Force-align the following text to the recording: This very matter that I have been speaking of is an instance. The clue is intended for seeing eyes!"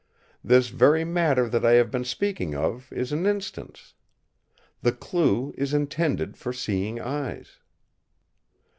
This 0.43 0.69
very 0.69 1.05
matter 1.05 1.47
that 1.47 1.63
I 1.63 1.73
have 1.73 1.91
been 1.91 2.05
speaking 2.05 2.55
of 2.55 2.91
is 2.91 3.11
an 3.11 3.27
instance. 3.27 3.93
The 4.81 4.93
clue 4.93 5.53
is 5.55 5.75
intended 5.75 6.37
for 6.37 6.51
seeing 6.51 6.99
eyes!" 6.99 7.59